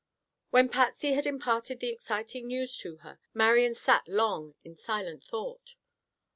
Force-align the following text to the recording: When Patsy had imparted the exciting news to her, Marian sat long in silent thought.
When 0.49 0.67
Patsy 0.67 1.13
had 1.13 1.27
imparted 1.27 1.79
the 1.79 1.89
exciting 1.89 2.47
news 2.47 2.75
to 2.79 2.95
her, 3.05 3.19
Marian 3.35 3.75
sat 3.75 4.07
long 4.07 4.55
in 4.63 4.75
silent 4.75 5.23
thought. 5.23 5.75